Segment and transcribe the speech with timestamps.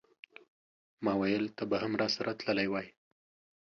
[1.05, 2.87] ماویل ته به هم راسره تللی وای.